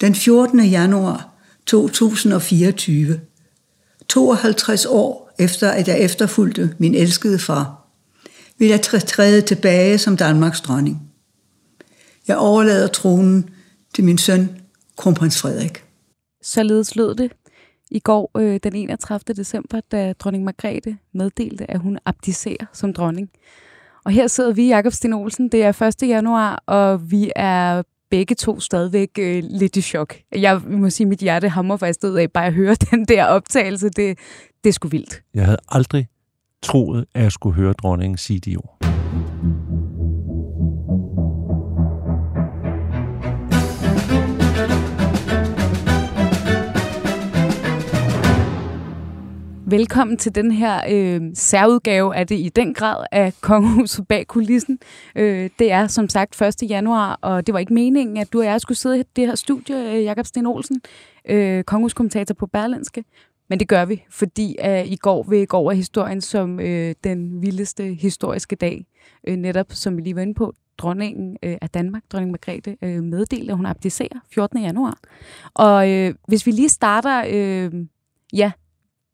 [0.00, 0.60] Den 14.
[0.60, 1.28] januar
[1.66, 3.20] 2024,
[4.08, 7.86] 52 år efter at jeg efterfulgte min elskede far,
[8.58, 11.02] vil jeg træde tilbage som Danmarks dronning.
[12.28, 13.50] Jeg overlader tronen
[13.94, 14.48] til min søn,
[14.96, 15.84] kronprins Frederik.
[16.42, 17.32] Således lød det
[17.90, 19.34] i går øh, den 31.
[19.34, 23.30] december, da dronning Margrethe meddelte, at hun abdicerer som dronning.
[24.04, 25.48] Og her sidder vi, Jakob Sten Olsen.
[25.48, 26.08] Det er 1.
[26.08, 30.16] januar, og vi er begge to stadigvæk øh, lidt i chok.
[30.32, 33.24] Jeg må sige, at mit hjerte hammer faktisk ud af bare at høre den der
[33.24, 33.88] optagelse.
[33.88, 34.18] Det,
[34.64, 35.22] det er sgu vildt.
[35.34, 36.08] Jeg havde aldrig
[36.62, 38.76] troet, at jeg skulle høre dronningen sige de ord.
[49.70, 54.78] Velkommen til den her øh, særudgave af det i den grad af Kongehuset bag kulissen.
[55.16, 56.70] Øh, det er som sagt 1.
[56.70, 59.34] januar, og det var ikke meningen, at du og jeg skulle sidde i det her
[59.34, 60.80] studie, øh, Jakob Sten Olsen,
[61.28, 63.04] øh, kongehuskommentator på Berlinske.
[63.48, 67.42] Men det gør vi, fordi øh, i går vil gå over historien som øh, den
[67.42, 68.86] vildeste historiske dag.
[69.28, 73.02] Øh, netop, som vi lige var inde på, dronningen øh, af Danmark, dronning Margrethe, øh,
[73.02, 74.62] meddelte, at hun abdicerer 14.
[74.62, 74.98] januar.
[75.54, 77.24] Og øh, hvis vi lige starter...
[77.28, 77.72] Øh,
[78.32, 78.52] ja,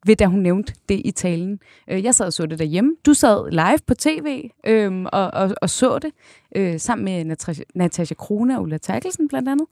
[0.07, 1.59] ved da hun nævnte det i talen.
[1.87, 2.95] Øh, jeg sad og så det derhjemme.
[3.05, 6.11] Du sad live på tv øh, og, og, og så det,
[6.55, 9.67] øh, sammen med Natasha, Natasha Krone og Ulla Terkelsen blandt andet.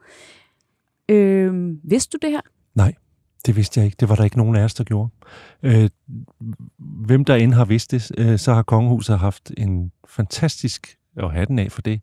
[1.09, 2.41] Øh, vidste du det her?
[2.75, 2.93] Nej,
[3.45, 3.97] det vidste jeg ikke.
[3.99, 5.09] Det var der ikke nogen af os, der gjorde.
[5.63, 5.89] Øh,
[6.77, 11.59] hvem der end har vidst det, øh, så har kongehuset haft en fantastisk, og hatten
[11.59, 12.01] af for det,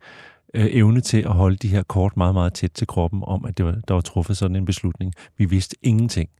[0.54, 3.58] øh, evne til at holde de her kort meget, meget tæt til kroppen om, at
[3.58, 5.12] det var, der var truffet sådan en beslutning.
[5.38, 6.30] Vi vidste ingenting.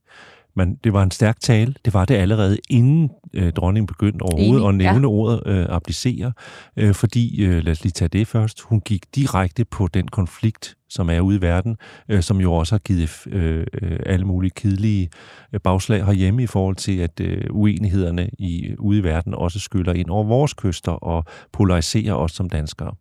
[0.56, 1.74] Men det var en stærk tale.
[1.84, 5.14] Det var det allerede inden øh, dronningen begyndte overhovedet Enig, at nævne ja.
[5.14, 6.32] ordet øh, applicere,
[6.76, 10.76] øh, fordi, øh, lad os lige tage det først, hun gik direkte på den konflikt,
[10.88, 11.76] som er ude i verden,
[12.08, 15.10] øh, som jo også har givet øh, øh, alle mulige kedelige
[15.52, 19.92] øh, bagslag herhjemme i forhold til, at øh, uenighederne i, ude i verden også skyller
[19.92, 22.94] ind over vores kyster og polariserer os som danskere.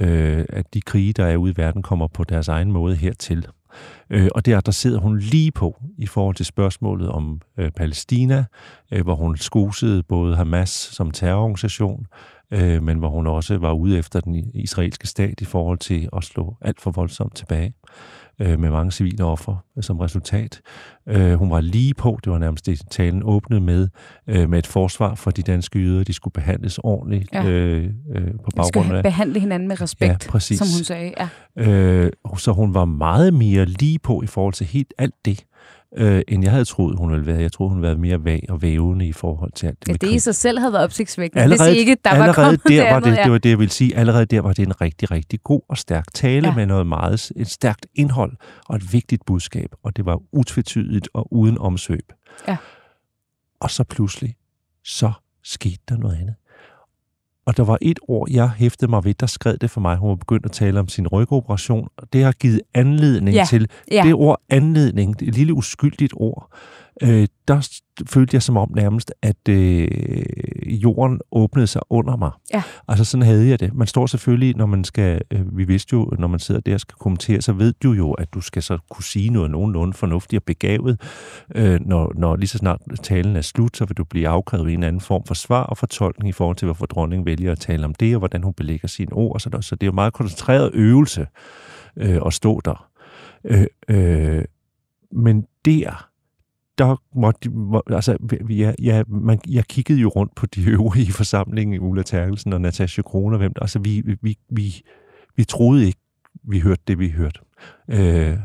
[0.00, 3.46] Øh, at de krige, der er ude i verden, kommer på deres egen måde hertil.
[4.10, 8.44] Øh, og der, der sidder hun lige på i forhold til spørgsmålet om øh, Palæstina,
[8.92, 12.06] øh, hvor hun skosede både Hamas som terrororganisation,
[12.50, 16.24] øh, men hvor hun også var ude efter den israelske stat i forhold til at
[16.24, 17.74] slå alt for voldsomt tilbage
[18.40, 20.60] øh, med mange civile offer som resultat.
[21.08, 23.88] Øh, hun var lige på, det var nærmest det, talen åbnede med,
[24.26, 26.04] øh, med et forsvar for de danske jøder.
[26.04, 27.48] De skulle behandles ordentligt ja.
[27.48, 29.02] øh, øh, på baggrund af...
[29.02, 30.58] Behandle hinanden med respekt, ja, præcis.
[30.58, 31.12] som hun sagde.
[31.56, 31.70] Ja.
[31.70, 35.44] Øh, så hun var meget mere lige på i forhold til helt alt det
[35.96, 37.40] øh, end jeg havde troet, hun ville være.
[37.40, 39.88] Jeg troede, hun ville være mere vag og vævende i forhold til alt det.
[39.88, 42.62] Ja, det i sig selv havde været opsigtsvækkende, allerede, hvis ikke der allerede var kommet
[42.68, 43.22] der var det, ja.
[43.22, 43.96] det var det, jeg ville sige.
[43.96, 46.54] Allerede der var det en rigtig, rigtig god og stærk tale ja.
[46.54, 48.36] med noget meget, et stærkt indhold
[48.68, 52.12] og et vigtigt budskab, og det var utvetydigt og uden omsøb.
[52.48, 52.56] Ja.
[53.60, 54.36] Og så pludselig,
[54.84, 55.12] så
[55.42, 56.34] skete der noget andet.
[57.48, 59.96] Og der var et ord, jeg hæftede mig ved, der skrev det for mig.
[59.96, 63.44] Hun var begyndt at tale om sin rygoperation, og det har givet anledning ja.
[63.48, 64.02] til ja.
[64.06, 66.52] det ord anledning, et lille uskyldigt ord.
[67.02, 67.68] Øh, der
[68.06, 69.88] følte jeg som om nærmest, at øh,
[70.66, 72.30] jorden åbnede sig under mig.
[72.54, 72.62] Ja.
[72.88, 73.74] Altså sådan havde jeg det.
[73.74, 76.80] Man står selvfølgelig, når man skal, øh, vi vidste jo, når man sidder der og
[76.80, 80.40] skal kommentere, så ved du jo, at du skal så kunne sige noget nogenlunde fornuftigt
[80.40, 81.00] og begavet.
[81.54, 84.82] Øh, når, når lige så snart talen er slut, så vil du blive afkrævet en
[84.82, 87.94] anden form for svar og fortolkning i forhold til, hvorfor dronningen vælger at tale om
[87.94, 89.34] det, og hvordan hun belægger sine ord.
[89.34, 91.26] Og sådan Så det er jo meget koncentreret øvelse
[91.96, 92.88] øh, at stå der.
[93.44, 94.44] Øh, øh,
[95.12, 96.08] men der
[96.78, 98.16] der måtte, må, altså,
[98.50, 103.02] ja, ja, man, jeg kiggede jo rundt på de øvrige forsamlinger, Ulla Terkelsen og Natasha
[103.02, 104.82] Krone, hvem der, altså vi, vi, vi,
[105.36, 106.00] vi troede ikke,
[106.44, 107.40] vi hørte det, vi hørte.
[107.88, 108.38] Øh,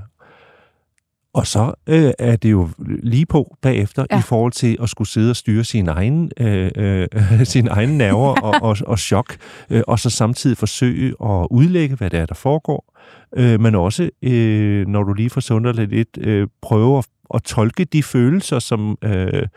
[1.34, 4.20] og så øh, er det jo lige på bagefter ja.
[4.20, 7.08] i forhold til at skulle sidde og styre sin egen, øh, øh,
[7.54, 9.36] sin egen nerver og, og, og chok,
[9.70, 12.94] øh, og så samtidig forsøge at udlægge, hvad det er, der foregår,
[13.36, 17.86] øh, men også, øh, når du lige får sundet lidt, øh, prøve at at tolke
[17.86, 19.48] de følelser, som øh,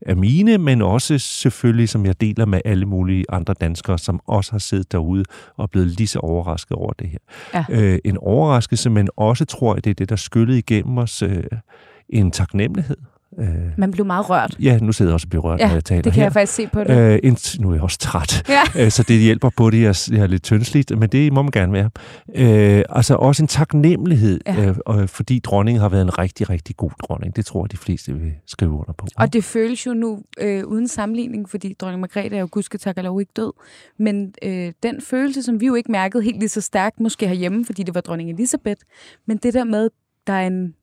[0.00, 4.52] er mine, men også selvfølgelig, som jeg deler med alle mulige andre danskere, som også
[4.52, 5.24] har siddet derude
[5.56, 7.18] og blevet lige så overrasket over det her.
[7.54, 7.64] Ja.
[7.70, 11.44] Øh, en overraskelse, men også tror jeg, det er det, der skyllede igennem os, øh,
[12.08, 12.96] en taknemmelighed
[13.40, 14.56] Øh, Man blev meget rørt.
[14.60, 16.24] Ja, nu sidder jeg også og bliver rørt, ja, når jeg taler det kan her.
[16.24, 17.12] jeg faktisk se på det.
[17.12, 18.84] Øh, en, nu er jeg også træt, ja.
[18.84, 19.82] øh, så det hjælper på det.
[19.82, 21.90] Jeg, jeg er lidt tyndsligt, men det må man gerne være.
[22.34, 24.74] Øh, altså også en taknemmelighed, ja.
[24.90, 27.36] øh, fordi dronningen har været en rigtig, rigtig god dronning.
[27.36, 29.06] Det tror jeg, de fleste vil skrive under på.
[29.16, 32.98] Og det føles jo nu øh, uden sammenligning, fordi dronning Margrethe er jo gudske tak
[32.98, 33.52] eller ikke død.
[33.98, 37.64] Men øh, den følelse, som vi jo ikke mærkede helt lige så stærkt, måske herhjemme,
[37.64, 38.80] fordi det var dronning Elisabeth,
[39.26, 39.88] men det der med
[40.26, 40.74] der er en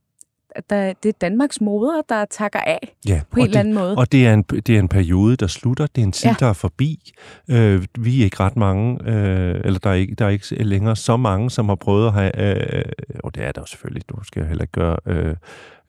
[0.69, 3.95] der, det er Danmarks moder, der takker af ja, på en eller anden måde.
[3.97, 5.88] Og det er, en, det er en periode, der slutter.
[5.88, 6.35] Det er en tid, ja.
[6.39, 7.11] der er forbi.
[7.47, 10.95] Øh, vi er ikke ret mange, øh, eller der er, ikke, der er ikke længere
[10.95, 12.39] så mange, som har prøvet at have...
[12.39, 12.83] Øh,
[13.23, 14.97] og det er der selvfølgelig, du skal heller ikke gøre...
[15.05, 15.35] Øh,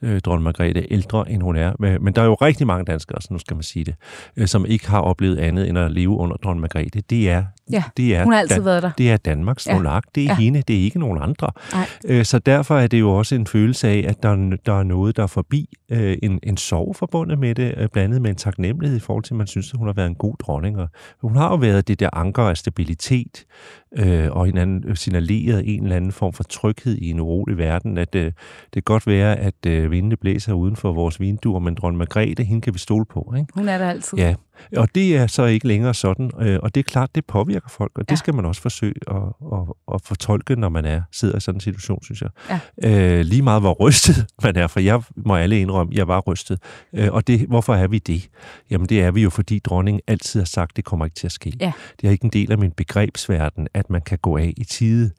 [0.02, 1.98] øh, dronning Margrethe ældre, end hun er.
[2.00, 3.94] Men der er jo rigtig mange danskere, så nu skal man sige det,
[4.36, 7.02] øh, som ikke har oplevet andet end at leve under dronning Margrethe.
[7.10, 8.90] Det er, ja, det er, hun har altid Dan- været der.
[8.98, 9.74] Det er Danmarks ja.
[9.74, 10.04] monark.
[10.14, 10.34] Det er ja.
[10.34, 11.50] hende, det er ikke nogen andre.
[12.04, 15.16] Øh, så derfor er det jo også en følelse af, at der, der er noget,
[15.16, 15.68] der er forbi.
[15.90, 19.34] Øh, en, en sorg forbundet med det, øh, blandet med en taknemmelighed i forhold til,
[19.34, 20.78] at man synes, at hun har været en god dronning.
[20.78, 20.88] Og
[21.20, 23.44] hun har jo været det der anker af stabilitet,
[23.98, 28.14] øh, og hinanden signaleret en eller anden form for tryghed i en urolig verden, at
[28.14, 28.34] øh, det
[28.72, 32.60] kan godt være, at øh, vindene blæser uden for vores vinduer, men dronning Margrethe, hende
[32.60, 33.34] kan vi stole på.
[33.36, 33.52] Ikke?
[33.54, 34.18] Hun er der altid.
[34.18, 34.34] Ja,
[34.76, 37.92] og det er så ikke længere sådan, øh, og det er klart, det påvirker folk,
[37.94, 38.16] og det ja.
[38.16, 39.16] skal man også forsøge at,
[39.52, 39.58] at,
[39.94, 42.60] at fortolke, når man er sidder i sådan en situation, synes jeg.
[42.82, 43.18] Ja.
[43.18, 46.62] Øh, lige meget hvor rystet man er, for jeg må alle indrømme, jeg var rystet.
[46.92, 48.28] Øh, og det, hvorfor er vi det?
[48.70, 51.32] Jamen det er vi jo, fordi dronningen altid har sagt, det kommer ikke til at
[51.32, 51.52] ske.
[51.60, 51.72] Ja.
[52.00, 55.10] Det er ikke en del af min begrebsverden, at man kan gå af i tide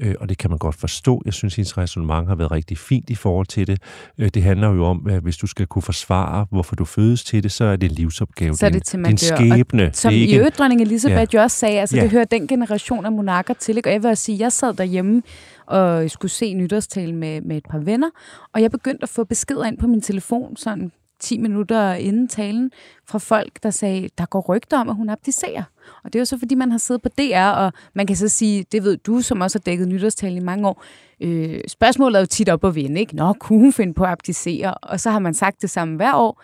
[0.00, 1.22] øh, og det kan man godt forstå.
[1.24, 3.82] Jeg synes, hendes resonemang har været rigtig fint i forhold til det.
[4.18, 7.42] Øh, det handler jo om, at hvis du skal kunne forsvare, hvorfor du fødes til
[7.42, 8.56] det, så er det en livsopgave.
[8.56, 9.86] Så er det til, man din skæbne.
[9.86, 11.38] Og som det er i øvrigt, dronning Elisabeth ja.
[11.38, 12.02] jo også sagde, altså ja.
[12.02, 13.76] det hører den generation af monarker til.
[13.76, 13.88] Ikke?
[13.88, 15.22] Og jeg vil sige, jeg sad derhjemme
[15.66, 18.08] og skulle se nytårstale med, med et par venner,
[18.54, 22.70] og jeg begyndte at få beskeder ind på min telefon, sådan 10 minutter inden talen
[23.08, 25.62] fra folk, der sagde, der går rygter om, at hun abdicerer.
[26.04, 28.28] Og det er jo så, fordi man har siddet på DR, og man kan så
[28.28, 30.84] sige, det ved du, som også har dækket nytårstalen i mange år,
[31.20, 33.16] øh, spørgsmålet er jo tit op og vinde, ikke?
[33.16, 34.74] Nå, kunne hun finde på at abdicere?
[34.74, 36.42] Og så har man sagt det samme hver år.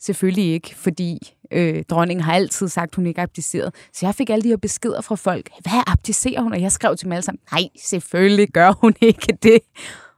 [0.00, 3.74] Selvfølgelig ikke, fordi øh, dronningen har altid sagt, hun ikke abdiceret.
[3.92, 5.50] Så jeg fik alle de her beskeder fra folk.
[5.60, 6.52] Hvad abdicerer hun?
[6.52, 9.58] Og jeg skrev til dem alle sammen, nej, selvfølgelig gør hun ikke det.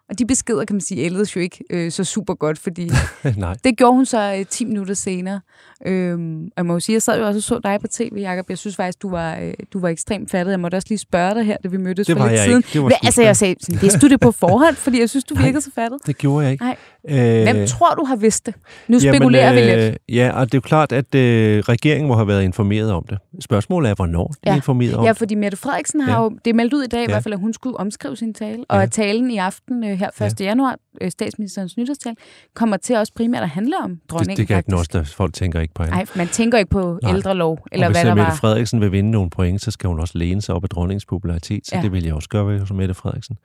[0.08, 2.90] Og de beskeder, kan man sige, ældes jo ikke øh, så super godt, fordi
[3.36, 3.56] Nej.
[3.64, 5.40] det gjorde hun så øh, 10 minutter senere.
[5.84, 8.16] Øhm, og jeg må jo sige, jeg sad jo også og så dig på tv,
[8.20, 8.46] Jacob.
[8.48, 10.50] Jeg synes faktisk, du var, øh, du var ekstremt fattet.
[10.50, 12.56] Jeg måtte også lige spørge dig her, da vi mødtes det for lidt siden.
[12.56, 12.68] Ikke.
[12.72, 14.74] Det var Hva, altså, jeg sagde, vidste du det på forhånd?
[14.76, 15.98] Fordi jeg synes, du virkede så fattet.
[16.06, 16.64] det gjorde jeg ikke.
[16.64, 16.76] Nej.
[17.08, 18.54] Øh, Hvem tror du har vidst det?
[18.88, 19.98] Nu spekulerer jamen, øh, vi lidt.
[20.08, 23.18] Ja, og det er jo klart, at øh, regeringen må have været informeret om det.
[23.40, 26.22] Spørgsmålet er, hvornår de er informeret om Ja, fordi Mette Frederiksen har ja.
[26.22, 27.02] jo, det er meldt ud i dag ja.
[27.04, 28.64] i hvert fald, at hun skulle omskrive sin tale.
[28.68, 28.82] Og ja.
[28.82, 30.40] at talen i aften øh, her 1.
[30.40, 30.44] Ja.
[30.44, 30.76] januar,
[31.08, 32.14] statsministerens nytårstal,
[32.54, 34.30] kommer til også primært at handle om dronningen.
[34.30, 35.96] Det, det kan ikke noget, der folk tænker ikke på hende.
[35.96, 37.14] Nej, man tænker ikke på Nej.
[37.14, 38.14] ældrelov, eller hvad der var.
[38.14, 41.06] Mette Frederiksen vil vinde nogle point, så skal hun også læne sig op af dronningens
[41.06, 41.82] popularitet, så ja.
[41.82, 43.36] det vil jeg også gøre som Mette Frederiksen.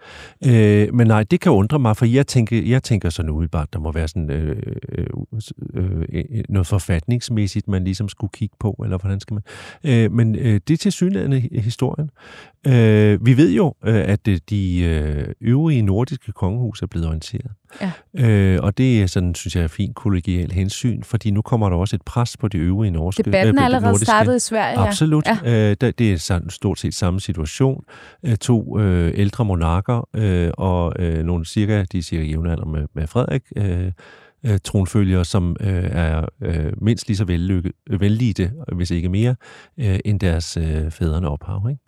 [0.46, 3.80] Øh, men nej, det kan undre mig, for jeg tænker, jeg tænker sådan umiddelbart, der
[3.80, 5.08] må være sådan øh, øh,
[5.74, 9.44] øh, noget forfatningsmæssigt, man ligesom skulle kigge på, eller hvordan skal man...
[9.84, 12.10] Øh, men øh, det er til synligheden historien.
[12.68, 17.39] Øh, vi ved jo, øh, at de øh, øvrige nordiske kongehus er blevet orienteret.
[17.82, 17.92] Ja.
[18.28, 21.78] Øh, og det er sådan, synes jeg, er fint kollegial hensyn, fordi nu kommer der
[21.78, 23.24] også et pres på de øvrige norske.
[23.24, 24.06] Debatten er allerede nordiske.
[24.06, 24.78] startet i Sverige.
[24.78, 25.28] Absolut.
[25.46, 25.70] Ja.
[25.72, 27.84] Øh, det er stort set samme situation.
[28.26, 32.88] Øh, to øh, ældre monarker øh, og øh, nogle cirka, de er cirka jævnaldrende med,
[32.94, 33.92] med Frederik, øh,
[34.44, 39.36] øh, tronfølgere, som øh, er øh, mindst lige så vellykket, vellidte, hvis ikke mere,
[39.78, 41.68] øh, end deres øh, fædrene ophav.
[41.70, 41.82] Ikke?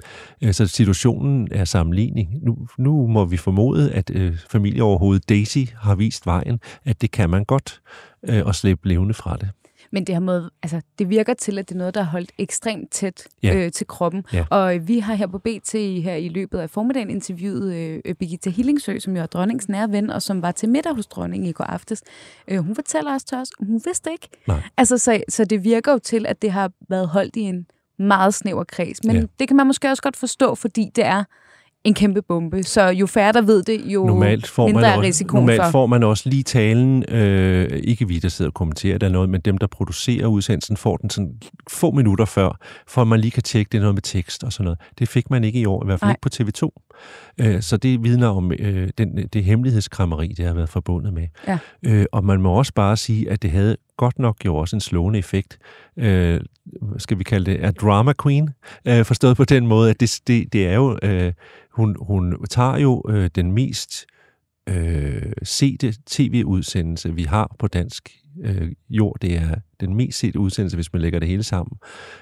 [0.43, 2.29] Øh, så situationen er sammenligning.
[2.41, 7.29] Nu, nu må vi formode, at øh, familieoverhovedet Daisy har vist vejen, at det kan
[7.29, 7.81] man godt,
[8.29, 9.49] øh, og slippe levende fra det.
[9.91, 12.31] Men det, har måde, altså, det virker til, at det er noget, der er holdt
[12.37, 13.55] ekstremt tæt ja.
[13.55, 14.25] øh, til kroppen.
[14.33, 14.45] Ja.
[14.49, 15.71] Og øh, vi har her på BT
[16.03, 20.09] her i løbet af formiddagen interviewet øh, Birgitta Hillingsø, som jo er dronningens nære ven,
[20.09, 22.03] og som var til middag hos dronningen i går aftes.
[22.47, 24.29] Øh, hun fortæller os til os, hun vidste ikke.
[24.47, 24.61] Nej.
[24.77, 27.65] Altså, så, så det virker jo til, at det har været holdt i en
[27.99, 29.03] meget snæver kreds.
[29.03, 29.23] Men ja.
[29.39, 31.23] det kan man måske også godt forstå, fordi det er
[31.83, 32.63] en kæmpe bombe.
[32.63, 35.71] Så jo færre der ved det, jo normalt får mindre man er risikoen Normalt for...
[35.71, 39.41] får man også lige talen, øh, ikke vi, der sidder og kommenterer det noget, men
[39.41, 41.33] dem, der producerer udsendelsen, får den sådan
[41.69, 42.57] få minutter før,
[42.87, 44.79] for at man lige kan tjekke det noget med tekst og sådan noget.
[44.99, 46.17] Det fik man ikke i år, i hvert fald Nej.
[46.25, 46.69] ikke på TV2.
[47.37, 51.27] Øh, så det vidner om øh, den, det hemmelighedskrammeri, det har været forbundet med.
[51.47, 51.57] Ja.
[51.85, 54.79] Øh, og man må også bare sige, at det havde godt nok jo også en
[54.79, 55.57] slående effekt.
[55.97, 56.41] Øh,
[56.97, 58.49] skal vi kalde det, er drama queen,
[58.87, 61.33] øh, forstået på den måde, at det, det, det er jo, øh,
[61.73, 64.05] hun, hun tager jo øh, den mest
[64.69, 68.09] øh, sete tv-udsendelse, vi har på dansk
[68.43, 69.17] øh, jord.
[69.21, 71.77] Det er den mest sete udsendelse, hvis man lægger det hele sammen.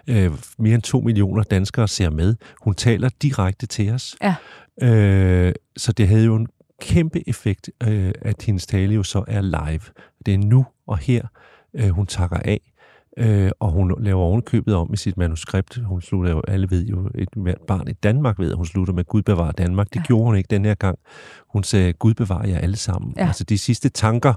[0.08, 2.36] Øh, mere end to millioner danskere ser med.
[2.63, 4.15] Hun taler direkte til os.
[4.22, 4.36] Ja.
[4.82, 6.48] Øh, så det havde jo en
[6.82, 9.82] kæmpe effekt, øh, at hendes tale jo så er live.
[10.25, 11.27] Det er nu og her,
[11.74, 12.72] øh, hun takker af.
[13.18, 15.75] Øh, og hun laver ovenkøbet om i sit manuskript.
[15.86, 19.04] Hun slutter jo, alle ved jo, et barn i Danmark ved, at hun slutter med
[19.04, 19.88] Gud bevarer Danmark.
[19.88, 20.01] Det ja.
[20.01, 21.00] gjorde hun ikke den her gang.
[21.48, 23.13] Hun sagde, Gud bevarer jer alle sammen.
[23.18, 23.28] Ja.
[23.28, 24.34] Altså de sidste tanker,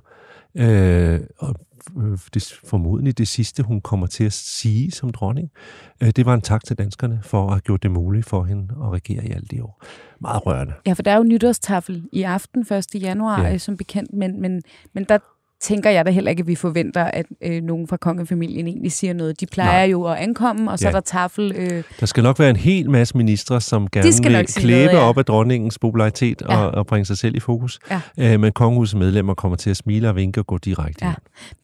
[0.54, 1.54] øh, og
[1.98, 5.50] øh, det, formodentlig det sidste, hun kommer til at sige som dronning,
[6.02, 8.68] øh, det var en tak til danskerne for at have gjort det muligt for hende
[8.82, 9.82] at regere i alle de år.
[10.20, 10.74] Meget rørende.
[10.86, 12.86] Ja, for der er jo nytårstafel i aften 1.
[12.94, 13.58] januar, ja.
[13.58, 14.62] som bekendt, men, men,
[14.92, 15.18] men der
[15.62, 19.12] tænker jeg da heller ikke, at vi forventer, at øh, nogen fra kongefamilien egentlig siger
[19.12, 19.40] noget.
[19.40, 19.90] De plejer Nej.
[19.90, 20.88] jo at ankomme, og så ja.
[20.88, 21.52] er der tafel.
[21.56, 21.84] Øh...
[22.00, 25.08] Der skal nok være en hel masse ministre, som gerne vil klæbe noget, ja.
[25.08, 26.56] op af dronningens popularitet ja.
[26.56, 27.78] og, og bringe sig selv i fokus.
[27.90, 28.00] Ja.
[28.18, 31.14] Øh, men kongehusets medlemmer kommer til at smile og vinke og gå direkte ja.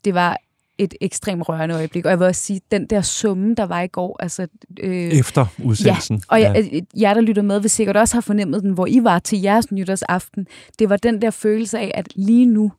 [0.05, 0.37] Det var
[0.79, 2.05] et ekstremt rørende øjeblik.
[2.05, 4.17] Og jeg vil også sige, den der summe, der var i går...
[4.23, 4.47] Altså,
[4.81, 6.17] øh, Efter udsendelsen.
[6.17, 6.53] Ja, og ja.
[6.53, 9.41] Jeg, jer, der lytter med, vil sikkert også have fornemmet den, hvor I var til
[9.41, 10.47] jeres nytårsaften.
[10.79, 12.73] Det var den der følelse af, at lige nu,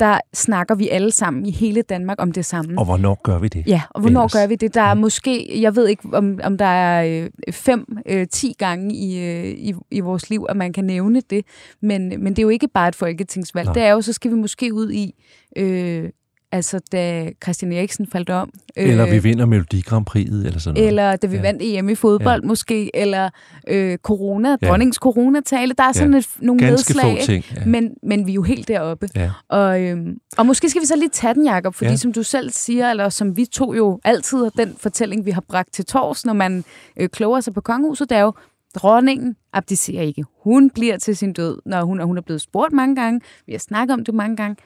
[0.00, 2.78] der snakker vi alle sammen i hele Danmark om det samme.
[2.78, 3.66] Og hvornår gør vi det?
[3.66, 4.32] Ja, og hvornår ellers?
[4.32, 4.74] gør vi det?
[4.74, 4.94] Der er ja.
[4.94, 9.44] måske, jeg ved ikke, om, om der er øh, fem, øh, ti gange i, øh,
[9.44, 11.44] i, i vores liv, at man kan nævne det.
[11.82, 13.66] Men, men det er jo ikke bare et folketingsvalg.
[13.66, 13.74] Nej.
[13.74, 15.14] Det er jo, så skal vi måske ud i
[15.56, 16.10] øh,
[16.56, 18.50] Altså, da Christian Eriksen faldt om.
[18.76, 20.88] Eller øh, vi vinder Melodi Grand Prix, eller sådan noget.
[20.88, 21.42] Eller da vi ja.
[21.42, 22.48] vandt EM i fodbold, ja.
[22.48, 22.96] måske.
[22.96, 23.30] Eller
[23.68, 24.68] øh, corona, ja.
[24.68, 25.74] dronningens coronatale.
[25.78, 26.18] Der er sådan ja.
[26.18, 27.18] et, nogle Ganske nedslag.
[27.20, 27.64] Få ting, ja.
[27.64, 29.08] men, men vi er jo helt deroppe.
[29.14, 29.30] Ja.
[29.48, 29.96] Og, øh,
[30.38, 31.96] og måske skal vi så lige tage den, Jacob, fordi ja.
[31.96, 35.44] som du selv siger, eller som vi to jo altid har den fortælling, vi har
[35.48, 36.64] bragt til tors, når man
[37.00, 38.32] øh, kloger sig på kongehuset, det er jo,
[38.74, 40.24] dronningen abdicerer ikke.
[40.42, 43.20] Hun bliver til sin død, når hun, hun er blevet spurgt mange gange.
[43.46, 44.56] Vi har snakket om det mange gange.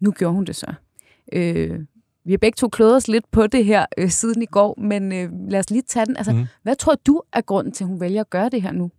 [0.00, 0.74] Nu gjorde hun det så.
[1.32, 1.80] Øh,
[2.24, 5.12] vi har begge to klået os lidt på det her øh, siden i går, men
[5.12, 6.16] øh, lad os lige tage den.
[6.16, 6.46] Altså, mm.
[6.62, 8.90] Hvad tror du er grunden til, at hun vælger at gøre det her nu?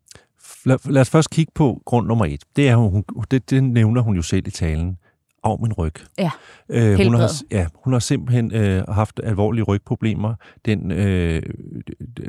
[0.66, 2.44] Lad, lad os først kigge på grund nummer et.
[2.56, 4.98] Det, er, hun, det, det nævner hun jo selv i talen
[5.44, 5.94] af min ryg.
[6.18, 6.32] Ja,
[6.70, 10.36] øh, hun har, ja, hun har simpelthen øh, haft alvorlige rygproblemer.
[10.66, 11.42] Den øh,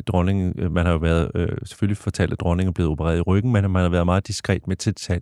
[0.07, 3.21] dronning, øh, man har jo været, øh, selvfølgelig fortalt, at dronningen er blevet opereret i
[3.21, 4.77] ryggen, men man har været meget diskret med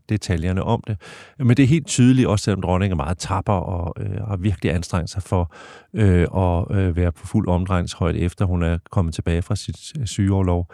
[0.09, 0.97] detaljerne om det.
[1.39, 4.75] Men det er helt tydeligt, også selvom dronningen er meget tapper og øh, har virkelig
[4.75, 5.55] anstrengt sig for
[5.95, 10.07] øh, at øh, være på fuld omdrejningshøjde, efter hun er kommet tilbage fra sit øh,
[10.07, 10.67] sygeoverlov.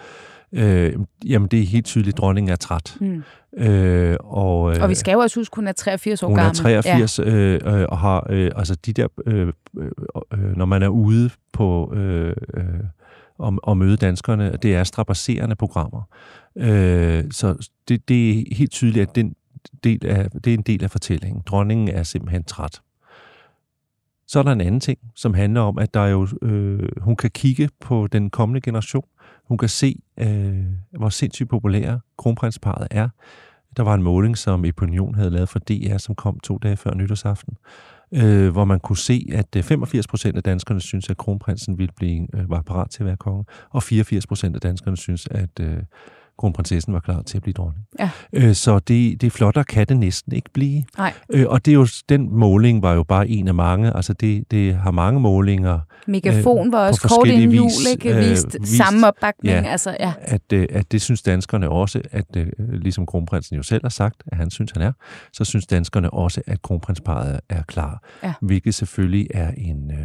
[0.53, 0.93] Øh,
[1.27, 2.97] jamen, det er helt tydeligt, dronningen er træt.
[3.01, 3.23] Mm.
[3.57, 6.43] Øh, og, øh, og vi skal jo også huske, hun er 83 år gammel.
[6.43, 7.25] Hun er 83 ja.
[7.25, 11.95] øh, øh, og har, øh, altså de der, øh, øh, når man er ude på
[11.95, 12.65] øh, øh,
[13.39, 16.03] og, og møde danskerne, det er strapasserende programmer.
[16.57, 19.35] Øh, så det, det er helt tydeligt, at den
[19.85, 21.43] del af, det er en del af fortællingen.
[21.47, 22.81] Dronningen er simpelthen træt.
[24.29, 27.31] Så er der en anden ting, som handler om, at der jo, øh, hun kan
[27.31, 29.05] kigge på den kommende generation.
[29.45, 33.09] Hun kan se, øh, hvor sindssygt populære kronprinsparet er.
[33.77, 36.95] Der var en måling, som Epinion havde lavet for DR, som kom to dage før
[36.95, 37.57] nytårsaften,
[38.13, 41.93] øh, hvor man kunne se, at øh, 85 procent af danskerne synes, at kronprinsen ville
[41.97, 45.61] blive, øh, var parat til at være konge, og 84 procent af danskerne synes, at
[45.61, 45.79] øh,
[46.39, 47.85] kronprinsessen var klar til at blive dronning.
[47.99, 48.11] Ja.
[48.33, 50.85] Øh, så det, det er flottere kan det næsten ikke blive.
[50.99, 51.13] Nej.
[51.33, 53.97] Øh, og det er jo, den måling var jo bare en af mange.
[53.97, 55.81] Altså det, det har mange målinger.
[56.07, 58.15] Megafon øh, var også kort inden jul, ikke?
[58.15, 59.55] Øh, vist, vist samme opbakning.
[59.55, 60.13] Ja, altså, ja.
[60.21, 64.23] At, øh, at det synes danskerne også, at øh, ligesom kronprinsen jo selv har sagt,
[64.27, 64.93] at han synes, han er,
[65.33, 68.03] så synes danskerne også, at kronprinsparet er klar.
[68.23, 68.33] Ja.
[68.41, 69.91] Hvilket selvfølgelig er en...
[69.91, 69.99] Øh,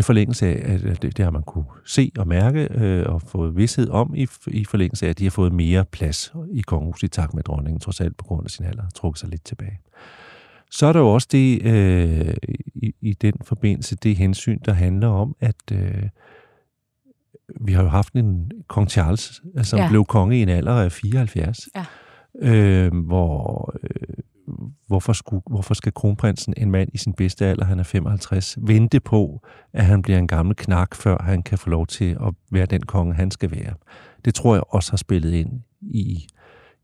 [0.00, 3.88] forlængelse af, at det, det har man kunne se og mærke øh, og fået vidshed
[3.88, 7.34] om i, i forlængelse af, at de har fået mere plads i kongehuset i takt
[7.34, 9.80] med dronningen, trods alt på grund af sin alder, trukket sig lidt tilbage.
[10.70, 12.34] Så er der jo også det øh,
[12.74, 16.08] i, i den forbindelse, det hensyn, der handler om, at øh,
[17.60, 19.88] vi har jo haft en kong Charles, som ja.
[19.88, 21.84] blev konge i en alder af 74, ja.
[22.42, 24.16] øh, hvor øh,
[24.92, 29.00] hvorfor, skulle, hvorfor skal kronprinsen, en mand i sin bedste alder, han er 55, vente
[29.00, 29.40] på,
[29.72, 32.82] at han bliver en gammel knak, før han kan få lov til at være den
[32.82, 33.74] konge, han skal være.
[34.24, 36.26] Det tror jeg også har spillet ind i,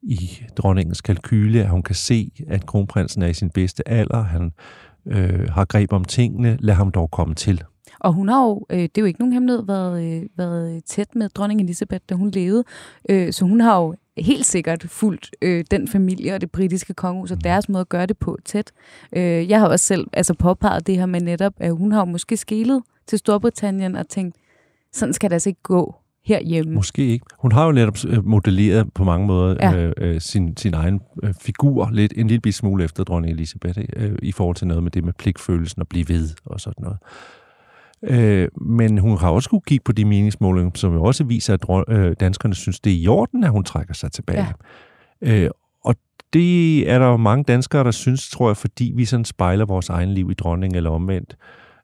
[0.03, 4.53] i dronningens kalkyle, at hun kan se, at kronprinsen er i sin bedste alder, han
[5.07, 7.65] øh, har greb om tingene, lad ham dog komme til.
[8.01, 11.15] Og hun har jo, øh, det er jo ikke nogen hemmelighed, været, øh, været tæt
[11.15, 12.65] med dronning Elisabeth, da hun levede.
[13.11, 17.31] Øh, så hun har jo helt sikkert fuldt øh, den familie og det britiske kongehus
[17.31, 18.73] og deres måde at gøre det på tæt.
[19.13, 22.05] Øh, jeg har også selv altså påpeget det her med netop, at hun har jo
[22.05, 24.37] måske skælet til Storbritannien og tænkt,
[24.93, 25.95] sådan skal det altså ikke gå
[26.29, 26.75] herhjemme.
[26.75, 27.27] Måske ikke.
[27.39, 29.77] Hun har jo netop øh, modelleret på mange måder ja.
[29.77, 34.17] øh, øh, sin, sin egen øh, figur lidt en lille smule efter dronning Elisabeth øh,
[34.23, 36.99] i forhold til noget med det med pligtfølelsen og blive ved og sådan noget.
[38.03, 41.85] Øh, men hun har også kunne kigge på de meningsmålinger, som jo også viser, at
[41.89, 44.47] øh, danskerne synes, det er i orden, at hun trækker sig tilbage.
[45.23, 45.45] Ja.
[45.45, 45.51] Øh,
[45.85, 45.95] og
[46.33, 49.89] det er der jo mange danskere, der synes, tror jeg, fordi vi sådan spejler vores
[49.89, 51.37] egen liv i dronning eller omvendt.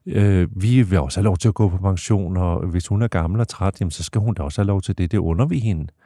[0.05, 3.07] Øh, vi vil også have lov til at gå på pension, og hvis hun er
[3.07, 5.11] gammel og træt, jamen, så skal hun da også have lov til det.
[5.11, 5.83] Det under vi hende.
[5.83, 6.04] Øh,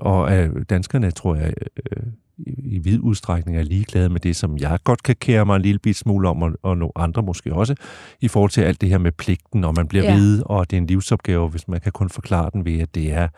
[0.00, 2.02] og øh, danskerne, tror jeg, øh,
[2.46, 5.78] i vid udstrækning er ligeglade med det, som jeg godt kan kære mig en lille
[5.78, 7.74] bit smule om, og, og nogle andre måske også,
[8.20, 10.14] i forhold til alt det her med pligten, og man bliver ja.
[10.14, 13.12] ved, og det er en livsopgave, hvis man kan kun forklare den ved, at det
[13.12, 13.28] er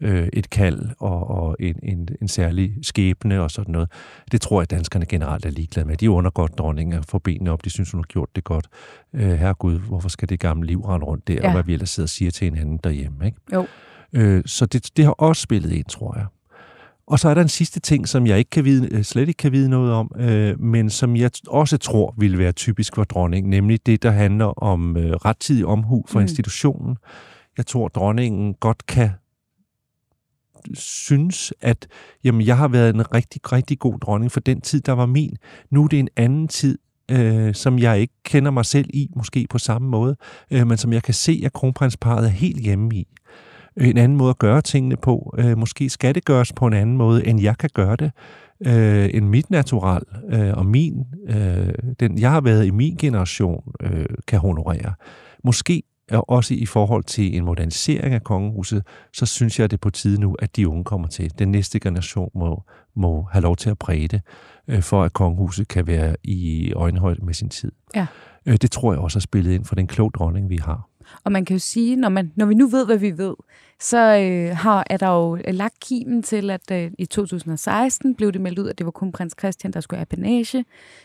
[0.00, 3.88] øh, et kald og, og en, en, en særlig skæbne og sådan noget.
[4.32, 5.96] Det tror jeg, at danskerne generelt er ligeglade med.
[5.96, 7.64] De undergår dronningen at få benene op.
[7.64, 8.66] De synes, hun har gjort det godt.
[9.14, 11.46] Øh, herregud, hvorfor skal det gamle liv rende rundt der, ja.
[11.46, 13.26] og hvad vi ellers sidder og siger til hinanden derhjemme.
[13.26, 13.38] Ikke?
[13.52, 13.66] Jo.
[14.16, 16.26] Øh, så det, det har også spillet ind, tror jeg.
[17.06, 19.38] Og så er der en sidste ting, som jeg ikke kan vide, øh, slet ikke
[19.38, 23.50] kan vide noget om, øh, men som jeg også tror vil være typisk for dronningen,
[23.50, 26.22] nemlig det, der handler om øh, rettidig omhu for mm.
[26.22, 26.96] institutionen.
[27.56, 29.10] Jeg tror, dronningen godt kan
[30.74, 31.86] synes, at
[32.24, 35.36] jamen, jeg har været en rigtig, rigtig god dronning for den tid, der var min.
[35.70, 36.78] Nu er det en anden tid,
[37.10, 40.16] øh, som jeg ikke kender mig selv i, måske på samme måde,
[40.50, 43.06] øh, men som jeg kan se, at kronprinsparet er helt hjemme i.
[43.80, 45.34] En anden måde at gøre tingene på.
[45.38, 48.10] Øh, måske skal det gøres på en anden måde, end jeg kan gøre det.
[48.66, 53.72] Øh, en mit natural øh, og min, øh, den jeg har været i min generation,
[53.80, 54.94] øh, kan honorere.
[55.44, 59.76] Måske og også i forhold til en modernisering af kongehuset, så synes jeg, at det
[59.76, 61.38] er på tide nu, at de unge kommer til.
[61.38, 62.62] Den næste generation må,
[62.96, 64.20] må have lov til at præge det,
[64.68, 67.72] øh, for at kongehuset kan være i øjenhøjde med sin tid.
[67.94, 68.06] Ja.
[68.46, 70.88] Øh, det tror jeg også har spillet ind for den klog dronning, vi har.
[71.24, 73.34] Og man kan jo sige, når, man, når vi nu ved, hvad vi ved,
[73.80, 78.32] så øh, har, er der jo øh, lagt kimen til, at øh, i 2016 blev
[78.32, 80.64] det meldt ud, at det var kun prins Christian, der skulle have apanage.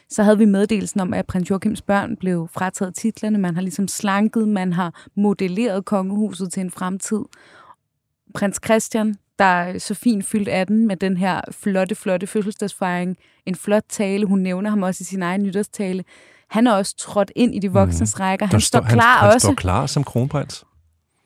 [0.10, 3.38] Så havde vi meddelelsen om, at prins Joachims børn blev frataget titlerne.
[3.38, 7.22] Man har ligesom slanket, man har modelleret kongehuset til en fremtid.
[8.34, 13.18] Prins Christian, der er så fint fyldt af den med den her flotte, flotte fødselsdagsfejring.
[13.46, 14.26] En flot tale.
[14.26, 16.04] Hun nævner ham også i sin egen nytårstale.
[16.52, 18.20] Han er også trådt ind i de voksnes mm.
[18.20, 18.46] rækker.
[18.46, 19.48] Han står, står klar han, også.
[19.48, 20.64] Han står klar som kronprins.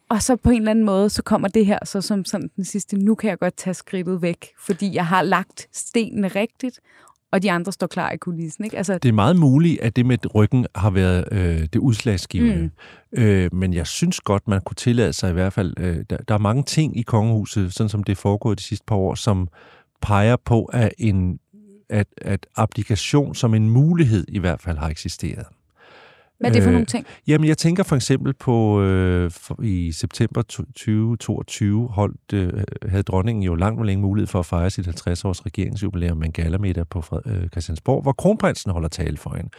[0.10, 2.65] Og så på en eller anden måde, så kommer det her så som sådan den
[2.65, 6.79] sidste, nu kan jeg godt tage skridtet væk, fordi jeg har lagt stenene rigtigt,
[7.32, 8.63] og de andre står klar i kulissen.
[8.63, 8.77] Ikke?
[8.77, 12.69] Altså, det er meget muligt, at det med ryggen har været øh, det udslagsgivende.
[13.13, 13.23] Mm.
[13.23, 15.73] Øh, men jeg synes godt, man kunne tillade sig i hvert fald...
[15.78, 18.86] Øh, der, der er mange ting i kongehuset, sådan som det er foregået de sidste
[18.88, 19.47] par år, som
[20.02, 21.39] peger på, at, en,
[21.89, 25.45] at, at abdikation som en mulighed i hvert fald har eksisteret.
[26.39, 27.06] Hvad er det for øh, nogle ting?
[27.28, 33.43] Jamen, jeg tænker for eksempel på, øh, for, i september 2022 holdt, øh, havde dronningen
[33.43, 37.04] jo langt og længe mulighed for at fejre sit 50-års regeringsjubilæum med en gallermiddag på
[37.26, 39.50] øh, Christiansborg, hvor kronprinsen holder tale for hende.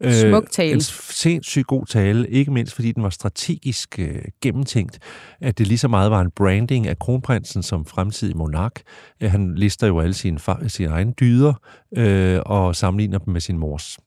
[0.00, 0.72] Øh, Smuk tale.
[0.72, 4.98] En sindssygt god tale, ikke mindst fordi den var strategisk øh, gennemtænkt,
[5.40, 8.82] at det lige så meget var en branding af kronprinsen som fremtidig monark.
[9.20, 11.54] Øh, han lister jo alle sine, sine egne dyder
[11.96, 13.98] øh, og sammenligner dem med sin mors.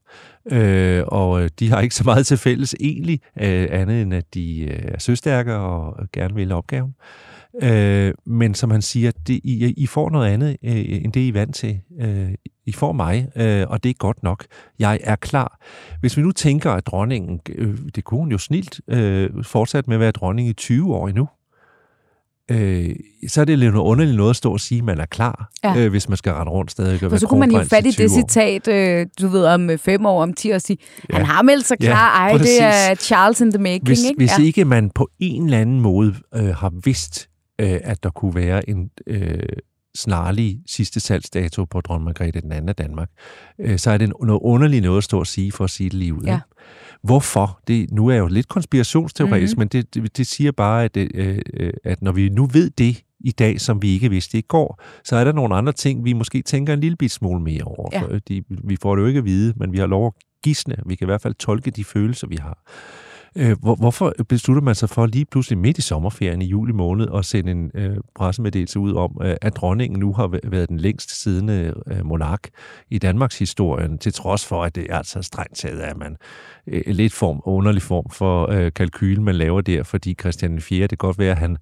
[0.51, 4.59] Øh, og de har ikke så meget til fælles egentlig, øh, andet end at de
[4.59, 6.95] øh, er søstærke og gerne vil opgaven.
[6.99, 7.30] Øh,
[8.25, 11.33] men som han siger, det, I, I får noget andet, øh, end det I er
[11.33, 11.79] vant til.
[12.01, 12.29] Øh,
[12.65, 14.45] I får mig, øh, og det er godt nok.
[14.79, 15.59] Jeg er klar.
[15.99, 19.95] Hvis vi nu tænker, at dronningen, øh, det kunne hun jo snilt øh, fortsat med
[19.95, 21.27] at være dronning i 20 år endnu,
[22.51, 22.95] øh,
[23.27, 25.77] så er det lidt underligt noget at stå og sige, at man er klar, ja.
[25.77, 26.99] øh, hvis man skal rende rundt stadig.
[26.99, 30.05] For så kunne man jo fat i det citat, øh, du ved, om øh, fem
[30.05, 30.77] år, om ti år, og sige,
[31.09, 31.15] ja.
[31.15, 33.87] han har meldt sig klar, ja, ej, det er Charles in the making.
[33.87, 34.17] Hvis, ikke?
[34.17, 34.43] hvis ja.
[34.43, 37.30] ikke man på en eller anden måde øh, har vidst,
[37.61, 39.43] øh, at der kunne være en øh,
[39.95, 43.09] snarlig sidste salgsdato på dronning Margrethe den anden af Danmark,
[43.59, 45.99] øh, så er det noget underligt noget at stå og sige, for at sige det
[45.99, 46.23] lige ud.
[46.23, 46.39] Ja.
[47.03, 47.59] Hvorfor?
[47.67, 49.61] Det, nu er jeg jo lidt konspirationsteoretisk, mm-hmm.
[49.61, 53.03] men det, det, det siger bare, at, øh, øh, at når vi nu ved det
[53.19, 56.13] i dag, som vi ikke vidste i går, så er der nogle andre ting, vi
[56.13, 57.89] måske tænker en lille bit smule mere over.
[57.93, 58.19] Ja.
[58.27, 60.75] De, vi får det jo ikke at vide, men vi har lov at gisne.
[60.85, 62.63] Vi kan i hvert fald tolke de følelser, vi har.
[63.37, 67.07] Øh, hvor, hvorfor beslutter man sig for lige pludselig midt i sommerferien i juli måned
[67.15, 71.21] at sende en øh, pressemeddelelse ud om, øh, at dronningen nu har været den længst
[71.21, 72.49] siddende øh, monark
[72.89, 76.17] i Danmarks historien, til trods for, at det er altså strengt taget, at man
[76.67, 80.81] øh, lidt form, underlig form for øh, kalkyl, man laver der, fordi Christian 4.
[80.81, 81.57] det kan godt være, at han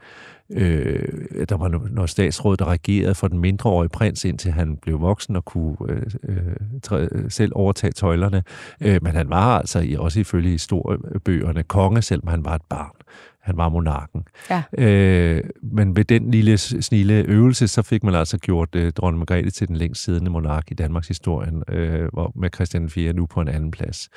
[0.54, 1.08] Øh,
[1.50, 5.46] der var noget statsråd, der regerede for den mindreårige prins, indtil han blev voksen og
[5.46, 8.44] kunne øh, øh, træ, selv overtage tøjlerne.
[8.82, 12.96] Øh, men han var altså også ifølge historiebøgerne konge, selvom han var et barn.
[13.42, 14.24] Han var monarken.
[14.50, 14.64] Ja.
[14.78, 19.50] Øh, men ved den lille snille øvelse, så fik man altså gjort øh, dronning Margrethe
[19.52, 23.14] til den længst siddende monark i Danmarks historien, øh, med Christian 4.
[23.14, 24.10] nu på en anden plads.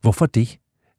[0.00, 0.58] Hvorfor det?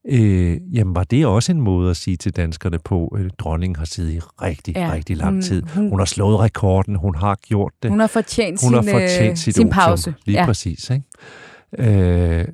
[0.10, 3.86] Øh, jamen var det også en måde at sige til danskerne på, at dronningen har
[3.86, 5.62] siddet i rigtig, ja, rigtig lang hun, tid.
[5.62, 7.92] Hun, hun har slået rekorden, hun har gjort det.
[7.92, 10.14] Hun har fortjent, hun sin, har fortjent sit sin pause.
[10.26, 10.46] Lige ja.
[10.46, 10.90] præcis.
[10.90, 12.42] Ikke?
[12.42, 12.48] Øh,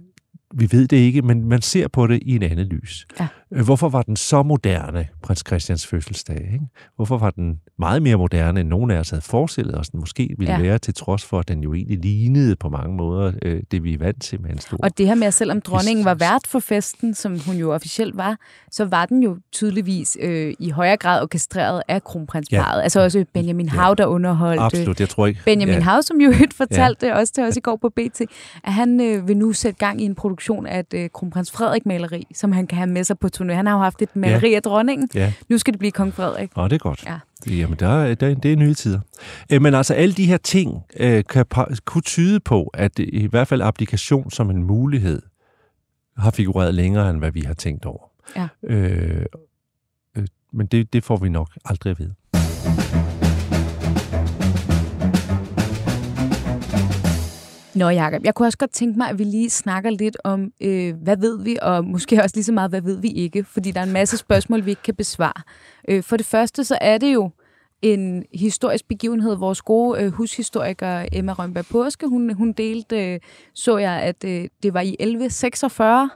[0.58, 3.08] vi ved det ikke, men man ser på det i en anden lys.
[3.20, 3.28] Ja.
[3.56, 6.50] Øh, hvorfor var den så moderne, prins Christians fødselsdag?
[6.54, 6.66] Ikke?
[6.96, 10.36] Hvorfor var den meget mere moderne, end nogen af os havde forestillet os, den måske
[10.38, 10.62] ville ja.
[10.62, 13.94] være, til trods for, at den jo egentlig lignede på mange måder øh, det, vi
[13.94, 14.78] er vant til med en stor...
[14.84, 18.18] Og det her med, at selvom dronningen var vært for festen, som hun jo officielt
[18.18, 18.38] var,
[18.72, 22.78] så var den jo tydeligvis øh, i højere grad orkestreret af kronprinsparet.
[22.78, 22.84] Ja.
[22.84, 23.72] Altså også Benjamin ja.
[23.72, 24.62] Hav, der underholdt.
[24.62, 25.42] Absolut, jeg tror ikke...
[25.46, 25.82] Benjamin ja.
[25.82, 27.18] Hav, som jo fortalte ja.
[27.20, 28.22] også til os i går på BT,
[28.64, 32.28] at han øh, vil nu sætte gang i en produktion af et øh, kronprins Frederik-maleri,
[32.34, 33.45] som han kan have med sig på turné.
[33.54, 34.56] Han har jo haft et maleri ja.
[34.56, 35.10] af dronningen.
[35.16, 35.34] Ja.
[35.50, 36.52] Nu skal det blive kong Frederik.
[36.58, 37.06] Åh, det er godt.
[37.06, 37.20] Ja.
[37.48, 39.00] Jamen, der, der, det er nye tider.
[39.52, 41.46] Øh, men altså, alle de her ting øh, kan
[41.86, 45.22] kunne tyde på, at i hvert fald applikation som en mulighed
[46.18, 48.12] har figureret længere, end hvad vi har tænkt over.
[48.36, 48.48] Ja.
[48.64, 49.26] Øh,
[50.18, 52.14] øh, men det, det får vi nok aldrig at vide.
[57.76, 60.96] Nå Jacob, jeg kunne også godt tænke mig, at vi lige snakker lidt om, øh,
[61.04, 63.80] hvad ved vi, og måske også lige så meget, hvad ved vi ikke, fordi der
[63.80, 65.42] er en masse spørgsmål, vi ikke kan besvare.
[65.88, 67.30] Øh, for det første, så er det jo
[67.82, 69.36] en historisk begivenhed.
[69.36, 73.20] Vores gode øh, hushistoriker Emma Rønberg Påske, hun, hun delte, øh,
[73.54, 76.10] så jeg, at øh, det var i 1146,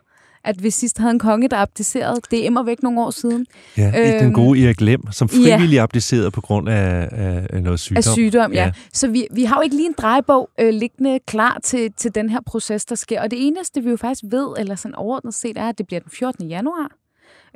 [0.44, 2.22] at vi sidst havde en konge, der abdicerede.
[2.32, 3.46] Det er immer væk nogle år siden.
[3.78, 5.84] Ja, øhm, den gode Erik Lem, som frivilligt ja.
[5.84, 7.10] abdicerede på grund af,
[7.50, 7.98] af noget sygdom.
[7.98, 8.64] Af sygdom, ja.
[8.64, 8.72] ja.
[8.94, 12.30] Så vi, vi har jo ikke lige en drejebog øh, liggende klar til, til den
[12.30, 13.22] her proces, der sker.
[13.22, 16.00] Og det eneste, vi jo faktisk ved, eller sådan overordnet set, er, at det bliver
[16.00, 16.48] den 14.
[16.48, 16.92] januar.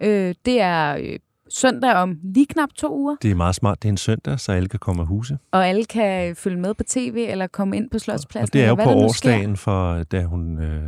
[0.02, 0.98] Øh, det er...
[0.98, 1.20] Øh,
[1.50, 3.16] søndag om lige knap to uger.
[3.22, 3.84] Det er meget smart.
[3.84, 5.38] Det er en søndag, så alle kan komme af huse.
[5.52, 8.50] Og alle kan følge med på tv eller komme ind på Slotspladsen.
[8.50, 10.84] Og det er jo på årsdagen for, da hun øh,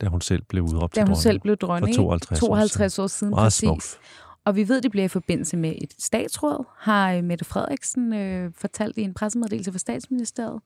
[0.00, 1.22] da hun selv blev udråbt Da hun dronning.
[1.22, 1.96] selv blev dronning.
[1.96, 3.30] For 52, 52 år siden.
[3.30, 3.60] Meget præcis.
[3.60, 3.98] Smukt.
[4.44, 8.50] Og vi ved, det bliver i forbindelse med et statsråd, har øh, Mette Frederiksen øh,
[8.56, 10.60] fortalt i en pressemeddelelse fra statsministeriet.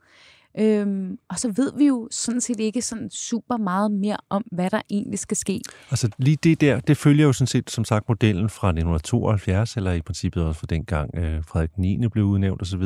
[0.59, 4.71] Øhm, og så ved vi jo sådan set ikke sådan super meget mere om, hvad
[4.71, 5.61] der egentlig skal ske.
[5.91, 9.93] Altså lige det der, det følger jo sådan set, som sagt, modellen fra 1972, eller
[9.93, 12.09] i princippet også fra dengang øh, Frederik 9.
[12.09, 12.83] blev udnævnt osv.,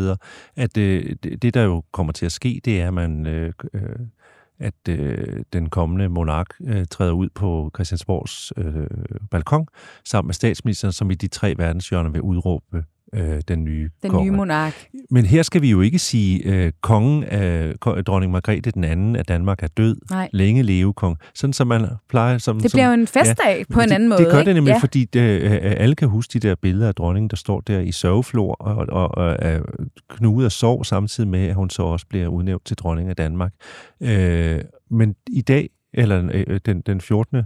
[0.57, 3.53] at øh, det, det, der jo kommer til at ske, det er, at man øh,
[3.75, 3.83] øh,
[4.61, 8.87] at øh, den kommende monark øh, træder ud på Christiansborgs øh,
[9.31, 9.67] balkon
[10.05, 14.31] sammen med statsministeren, som i de tre verdenshjørner vil udråbe øh, den nye Den konge.
[14.31, 14.87] nye monark.
[15.11, 17.75] Men her skal vi jo ikke sige, øh, kongen af
[18.07, 19.97] dronning Margrethe den anden af Danmark er død.
[20.11, 20.29] Nej.
[20.33, 21.17] Længe leve kong.
[21.35, 22.39] Sådan som man plejer.
[22.39, 24.25] Som, det bliver som, jo en festdag ja, på en det, anden måde.
[24.25, 24.79] Det gør det nemlig, ja.
[24.79, 27.93] fordi øh, øh, alle kan huske de der billeder af dronningen, der står der i
[27.93, 29.61] sørgeflor og, og, og er
[30.09, 33.53] knudet af sorg, samtidig med, at hun så også bliver udnævnt til dronning af Danmark.
[34.01, 37.43] Øh, men i dag, eller øh, den, den 14.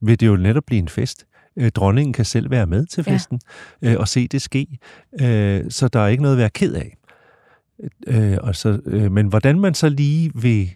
[0.00, 1.26] vil det jo netop blive en fest.
[1.56, 3.40] Øh, dronningen kan selv være med til festen
[3.82, 3.92] ja.
[3.92, 4.78] øh, og se det ske.
[5.20, 6.96] Øh, så der er ikke noget at være ked af.
[8.06, 10.70] Øh, og så, øh, men hvordan man så lige vil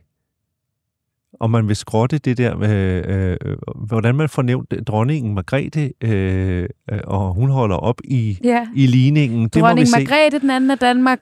[1.41, 6.69] om man vil skrotte det der, øh, øh, hvordan man får nævnt dronningen Margrethe, øh,
[6.93, 8.67] øh, og hun holder op i, ja.
[8.77, 9.43] i ligningen.
[9.45, 11.21] Det Dronning Margrethe, den anden af Danmark,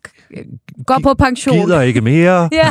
[0.87, 1.67] går på pension.
[1.67, 2.49] Gider ikke mere.
[2.53, 2.71] ja,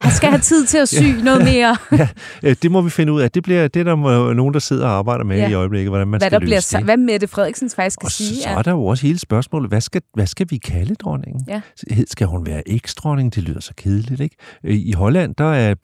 [0.00, 1.22] han skal have tid til at sy ja.
[1.22, 1.76] noget mere.
[2.00, 2.08] ja,
[2.42, 3.30] øh, det må vi finde ud af.
[3.30, 5.48] Det, bliver, det er der nogen, der sidder og arbejder med ja.
[5.48, 6.84] i øjeblikket, hvordan man hvad skal der bliver, løse det.
[6.84, 8.42] Hvad Mette Frederiksen faktisk skal og sige.
[8.42, 11.44] så, er der jo også hele spørgsmålet, hvad skal, hvad skal vi kalde dronningen?
[11.48, 11.60] Ja.
[12.06, 13.34] Skal hun være eksdronning?
[13.34, 14.36] Det lyder så kedeligt, ikke?
[14.64, 15.74] I Holland, der er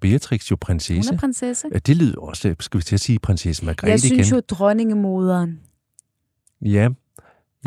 [0.00, 1.10] Beatrix Beatrix jo prinsesse.
[1.10, 1.68] Hun er prinsesse.
[1.86, 3.92] Det lyder også, skal vi til at sige prinsesse Margrethe igen?
[3.92, 4.36] Jeg synes igen.
[4.36, 5.60] jo dronningemoderen.
[6.64, 6.88] Ja,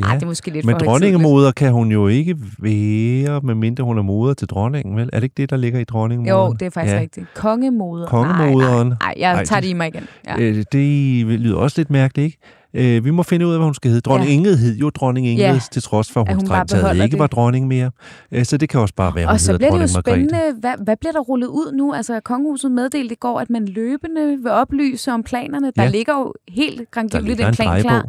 [0.02, 3.98] Ja, Ej, det er måske lidt Men dronningemoder kan hun jo ikke være, medmindre hun
[3.98, 5.10] er moder til dronningen, vel?
[5.14, 6.52] Er det ikke det, der ligger i dronningemoderen?
[6.52, 7.00] Jo, det er faktisk ja.
[7.00, 7.28] rigtigt.
[7.36, 8.08] Kongemoder.
[8.08, 8.88] Kongemoderen.
[8.88, 9.38] Nej, nej, nej.
[9.38, 10.08] jeg tager det i mig igen.
[10.28, 10.40] Ja.
[10.40, 12.38] Øh, det lyder også lidt mærkeligt, ikke?
[12.74, 14.02] Øh, vi må finde ud af, hvad hun skal hedde.
[14.02, 14.36] Dronning ja.
[14.36, 15.60] Ingrid hed jo dronning Ingrid, ja.
[15.72, 17.20] til trods for, at hun, hun strengt taget ikke det.
[17.20, 17.92] var dronning mere.
[18.32, 20.98] Øh, så det kan også bare være, Og så bliver det jo spændende, hvad, hvad
[20.98, 21.94] bliver der rullet ud nu?
[21.94, 25.72] Altså, kongehuset meddelte i går, at man løbende vil oplyse om planerne.
[25.76, 25.90] Der ja.
[25.90, 28.06] ligger jo helt grangivligt en plan klar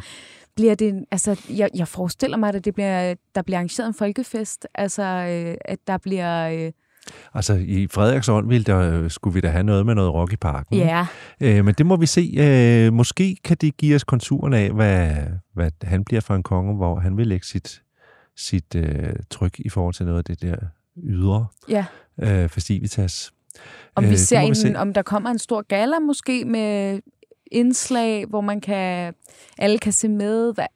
[0.57, 4.67] bliver det, altså, jeg, jeg forestiller mig, at det bliver, der bliver arrangeret en folkefest,
[4.75, 6.49] altså, øh, at der bliver...
[6.49, 6.73] Øh,
[7.35, 10.77] Altså i Frederiksånd ville der, skulle vi da have noget med noget rock i parken.
[10.77, 11.07] Ja.
[11.41, 12.35] Øh, men det må vi se.
[12.39, 15.11] Øh, måske kan det give os konturen af, hvad,
[15.55, 17.83] hvad han bliver for en konge, hvor han vil lægge sit,
[18.37, 20.57] sit øh, tryk i forhold til noget af det der
[21.03, 21.85] ydre ja.
[22.23, 23.33] øh, festivitas.
[23.95, 24.77] Om vi øh, ser en, se.
[24.77, 27.01] om der kommer en stor gala måske med
[27.53, 29.15] indslag, hvor man kan
[29.59, 30.55] alle kan se med.
[30.55, 30.67] Hvad,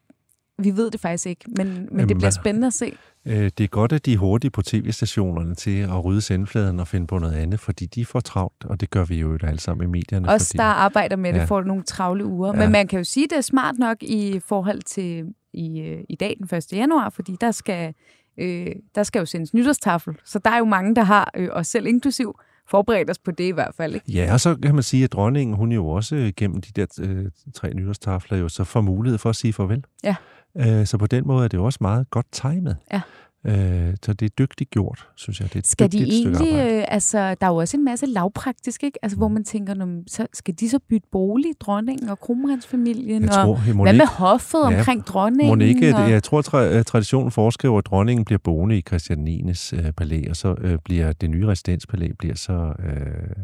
[0.59, 2.93] vi ved det faktisk ikke, men, men Jamen, det bliver spændende at se.
[3.27, 6.89] Øh, det er godt, at de er hurtige på tv-stationerne til at rydde sendfladen og
[6.89, 9.89] finde på noget andet, fordi de får travlt, og det gør vi jo alle sammen
[9.89, 10.29] i medierne.
[10.29, 11.45] Også fordi, der arbejder med det, ja.
[11.45, 12.53] får nogle travle uger.
[12.55, 12.61] Ja.
[12.61, 16.01] Men man kan jo sige, at det er smart nok i forhold til i, øh,
[16.09, 16.73] i dag, den 1.
[16.73, 17.95] januar, fordi der skal,
[18.39, 20.15] øh, der skal jo sendes nytårstafel.
[20.25, 23.45] Så der er jo mange, der har, øh, os selv inklusiv, forberedt os på det
[23.45, 23.95] i hvert fald.
[23.95, 24.13] Ikke?
[24.13, 27.27] Ja, og så kan man sige, at dronningen, hun jo også gennem de der øh,
[27.55, 29.85] tre nytårstafler, jo så får mulighed for at sige farvel.
[30.05, 30.17] Ja.
[30.57, 32.77] Øh, så på den måde er det jo også meget godt timet.
[32.93, 33.01] Ja.
[33.47, 35.49] Øh, så det er dygtigt gjort, synes jeg.
[35.49, 38.85] Det er et skal de egentlig, øh, altså, der er jo også en masse lavpraktisk,
[38.85, 38.99] ikke?
[39.03, 43.23] Altså, hvor man tænker, så skal de så bytte bolig, dronningen og kronprinsfamilien?
[43.23, 45.59] Jeg tror, og hvad med hoffet ja, omkring dronningen?
[45.59, 46.11] Monique, og...
[46.11, 50.37] jeg tror, tra- traditionen foreskriver, at dronningen bliver boende i Christian 9's øh, palæ, og
[50.37, 53.37] så øh, bliver det nye residenspalæ bliver så øh,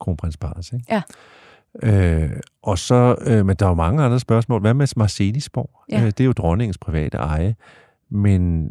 [0.00, 0.84] kronprinsparets, ikke?
[0.90, 1.02] Ja.
[1.82, 2.30] Øh,
[2.62, 4.60] og så, øh, men der er jo mange andre spørgsmål.
[4.60, 5.70] Hvad med Marcelisborg?
[5.92, 6.00] Ja.
[6.00, 7.56] Øh, det er jo dronningens private eje.
[8.08, 8.70] Men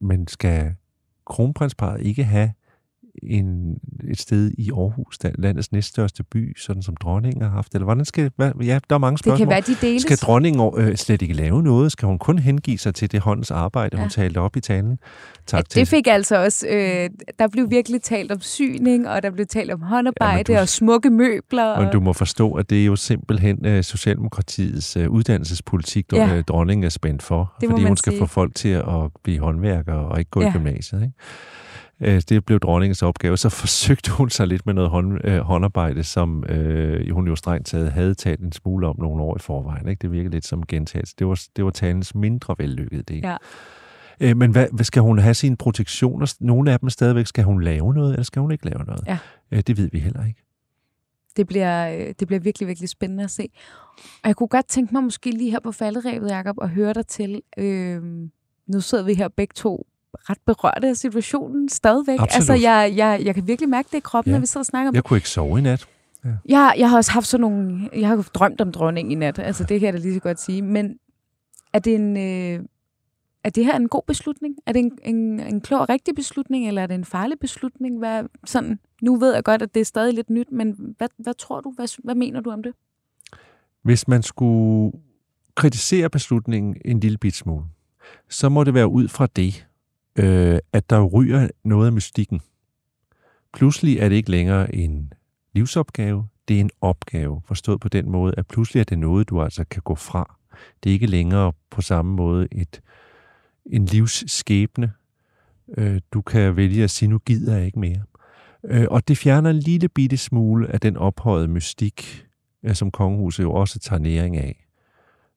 [0.00, 0.74] men skal
[1.26, 2.52] kronprinsparet ikke have
[3.22, 3.76] en,
[4.10, 7.74] et sted i Aarhus, der, landets næststørste by, sådan som dronningen har haft?
[7.74, 9.38] Eller hvordan skal hvad, Ja, der er mange spørgsmål.
[9.38, 10.02] Det kan være, de deles.
[10.02, 11.92] Skal dronningen øh, slet ikke lave noget?
[11.92, 14.02] Skal hun kun hengive sig til det håndens arbejde, ja.
[14.02, 14.98] hun talte op i talen?
[15.46, 15.80] Tak ja, til.
[15.80, 16.66] det fik altså også...
[16.68, 20.62] Øh, der blev virkelig talt om syning, og der blev talt om håndarbejde ja, du,
[20.62, 21.64] og smukke møbler.
[21.64, 21.82] Og...
[21.82, 26.36] Men du må forstå, at det er jo simpelthen øh, Socialdemokratiets øh, uddannelsespolitik, ja.
[26.36, 27.52] øh, dronningen er spændt for.
[27.60, 28.20] Det fordi hun skal sige.
[28.20, 28.84] få folk til at
[29.22, 30.48] blive håndværkere og ikke gå ja.
[30.48, 31.02] i gymnasiet.
[31.02, 31.14] Ikke?
[32.00, 33.36] Øh, det blev dronningens opgave.
[33.36, 37.66] Så forsøgte hun sig lidt med noget hånd, øh, håndarbejde, som øh, hun jo strengt
[37.66, 39.88] taget havde talt en smule om nogle år i forvejen.
[39.88, 40.02] Ikke?
[40.02, 41.14] Det virkede lidt som gentagelse.
[41.18, 43.20] Det var, det var talens mindre vellykket del.
[43.24, 43.36] Ja.
[44.20, 46.34] Øh, men hvad, hvad skal hun have sine protektioner?
[46.40, 47.26] Nogle af dem stadigvæk.
[47.26, 49.02] Skal hun lave noget, eller skal hun ikke lave noget?
[49.06, 49.18] Ja.
[49.50, 50.42] Øh, det ved vi heller ikke.
[51.36, 53.48] Det bliver, øh, det bliver virkelig, virkelig spændende at se.
[54.22, 57.06] Og jeg kunne godt tænke mig måske lige her på falderæbet, Jacob, at høre dig
[57.06, 57.42] til.
[57.58, 58.02] Øh,
[58.66, 62.20] nu sidder vi her begge to ret berørt af situationen stadigvæk.
[62.20, 62.36] Absolut.
[62.36, 64.36] Altså, jeg, jeg, jeg kan virkelig mærke det i kroppen, ja.
[64.36, 65.88] når vi sidder og snakker om Jeg kunne ikke sove i nat.
[66.24, 66.30] Ja.
[66.48, 67.90] Jeg, jeg har også haft sådan nogle...
[67.92, 69.38] Jeg har drømt om dronning i nat.
[69.38, 70.62] Altså, det kan jeg da lige så godt sige.
[70.62, 70.98] Men
[71.72, 72.16] er det en...
[72.16, 72.64] Øh,
[73.44, 74.56] er det her en god beslutning?
[74.66, 77.98] Er det en, en, en klog og rigtig beslutning, eller er det en farlig beslutning?
[77.98, 81.34] Hvad, sådan, nu ved jeg godt, at det er stadig lidt nyt, men hvad, hvad
[81.34, 81.72] tror du?
[81.76, 82.72] Hvad, hvad mener du om det?
[83.82, 84.92] Hvis man skulle
[85.54, 87.64] kritisere beslutningen en lille bit smule,
[88.28, 89.66] så må det være ud fra det,
[90.18, 92.40] øh, at der ryger noget af mystikken.
[93.52, 95.12] Pludselig er det ikke længere en
[95.52, 99.42] livsopgave, det er en opgave, forstået på den måde, at pludselig er det noget, du
[99.42, 100.36] altså kan gå fra.
[100.82, 102.80] Det er ikke længere på samme måde et,
[103.66, 104.92] en livsskæbne.
[105.76, 108.02] Øh, du kan vælge at sige, nu gider jeg ikke mere.
[108.64, 112.26] Øh, og det fjerner en lille bitte smule af den ophøjede mystik,
[112.62, 114.66] øh, som kongehuset jo også tager næring af,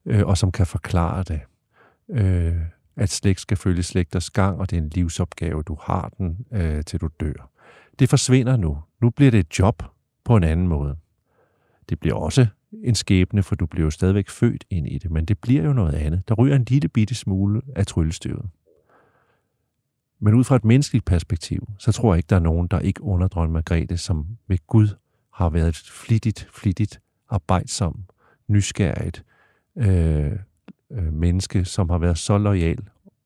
[0.06, 1.40] øh, og som kan forklare det.
[2.10, 2.56] Øh,
[2.96, 6.84] at slægt skal følge slægters gang, og det er en livsopgave, du har den, øh,
[6.84, 7.50] til du dør.
[7.98, 8.78] Det forsvinder nu.
[9.00, 9.82] Nu bliver det et job
[10.24, 10.96] på en anden måde.
[11.88, 15.24] Det bliver også en skæbne, for du bliver jo stadigvæk født ind i det, men
[15.24, 16.28] det bliver jo noget andet.
[16.28, 18.46] Der ryger en lille bitte smule af tryllestøvet.
[20.18, 23.02] Men ud fra et menneskeligt perspektiv, så tror jeg ikke, der er nogen, der ikke
[23.02, 24.88] under Margrethe, som ved Gud
[25.32, 28.04] har været flittigt, flittigt, arbejdsom,
[28.48, 29.24] nysgerrigt,
[29.76, 30.32] øh,
[30.94, 32.78] øh, menneske, som har været så lojal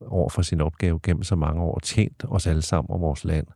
[0.07, 3.47] over for sin opgave gennem så mange år, tjent os alle sammen og vores land,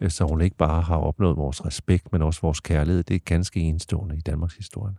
[0.00, 3.02] øh, så hun ikke bare har opnået vores respekt, men også vores kærlighed.
[3.02, 4.94] Det er ganske enestående i Danmarks historie.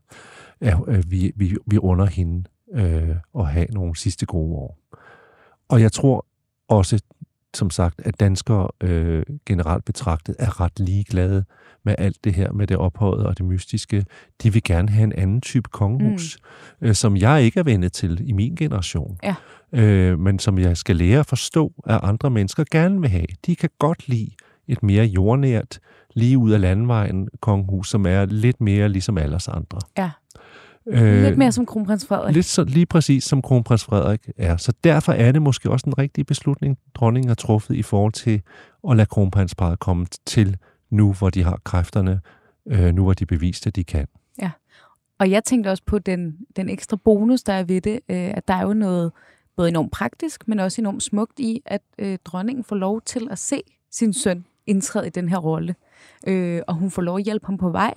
[0.61, 2.43] Ja, øh, vi, vi, vi under hende
[2.73, 4.77] øh, at have nogle sidste gode år.
[5.69, 6.25] Og jeg tror
[6.67, 7.01] også,
[7.53, 11.45] som sagt, at danskere øh, generelt betragtet er ret ligeglade
[11.85, 14.05] med alt det her, med det ophøjet og det mystiske.
[14.43, 16.37] De vil gerne have en anden type kongehus,
[16.81, 16.87] mm.
[16.87, 19.17] øh, som jeg ikke er vendet til i min generation.
[19.23, 19.35] Ja.
[19.73, 23.25] Øh, men som jeg skal lære at forstå, at andre mennesker gerne vil have.
[23.45, 24.31] De kan godt lide
[24.67, 25.79] et mere jordnært,
[26.15, 29.79] lige ud af landvejen kongehus, som er lidt mere ligesom alle andre.
[29.97, 30.09] Ja.
[30.89, 32.35] Øh, lidt mere som kronprins Frederik.
[32.35, 34.57] Lidt så, lige præcis som kronprins Frederik er.
[34.57, 38.41] Så derfor er det måske også en rigtig beslutning, dronningen har truffet i forhold til
[38.89, 40.57] at lade kronprinsparet komme til
[40.89, 42.21] nu, hvor de har kræfterne,
[42.67, 44.07] øh, nu hvor de bevist, at de kan.
[44.41, 44.51] Ja,
[45.19, 48.47] og jeg tænkte også på den, den ekstra bonus, der er ved det, øh, at
[48.47, 49.11] der er jo noget
[49.57, 53.39] både enormt praktisk, men også enormt smukt i, at øh, dronningen får lov til at
[53.39, 55.75] se sin søn indtræde i den her rolle.
[56.27, 57.93] Øh, og hun får lov at hjælpe ham på vej,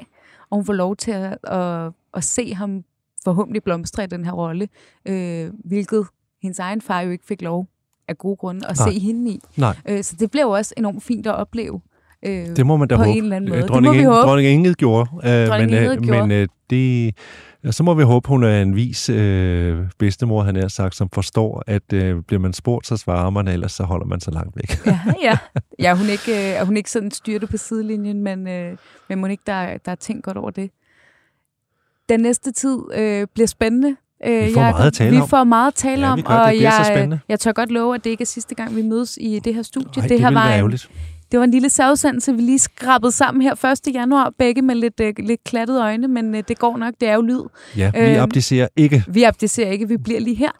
[0.52, 2.84] og hun får lov til at, at, at se ham
[3.24, 4.68] forhåbentlig blomstre i den her rolle,
[5.06, 6.06] øh, hvilket
[6.42, 7.66] hendes egen far jo ikke fik lov
[8.08, 8.90] af gode grunde at Nej.
[8.90, 9.40] se hende i.
[9.56, 9.76] Nej.
[9.88, 11.80] Øh, så det blev også enormt fint at opleve.
[12.26, 13.10] Øh, det må man da på håbe.
[13.10, 13.62] en eller anden måde.
[13.62, 14.28] Dronning, det må vi håbe.
[14.28, 15.10] Dronning Ingrid gjorde.
[15.24, 16.26] Øh, Dronning men Ingrid øh, gjorde.
[16.26, 17.14] men øh, det,
[17.70, 21.62] så må vi håbe, hun er en vis øh, bedstemor, han er sagt, som forstår,
[21.66, 24.86] at øh, bliver man spurgt, så svarer man, ellers så holder man sig langt væk.
[24.86, 25.38] ja, ja.
[25.78, 28.76] ja hun ikke, øh, er hun ikke sådan styrte på sidelinjen, men, øh,
[29.08, 30.70] men må ikke, der, der er tænkt godt over det.
[32.08, 33.96] Den næste tid øh, bliver spændende.
[34.26, 35.22] Øh, vi får jeg, meget at tale vi om.
[35.22, 37.20] Vi får meget at tale ja, om, gør, og det jeg, så spændende.
[37.28, 39.62] jeg tør godt love, at det ikke er sidste gang, vi mødes i det her
[39.62, 40.02] studie.
[40.02, 40.78] Ej, det, her det var være en.
[41.32, 43.94] Det var en lille særudsendelse, vi lige skrabede sammen her 1.
[43.94, 47.14] januar, begge med lidt, øh, lidt klattede øjne, men øh, det går nok, det er
[47.14, 47.42] jo lyd.
[47.76, 49.04] Ja, vi øh, abdicerer ikke.
[49.08, 50.50] Vi abdicerer ikke, vi bliver lige her.